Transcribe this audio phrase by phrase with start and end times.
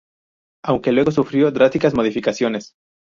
[0.65, 2.73] Aunque luego sufrió drásticas modificaciones.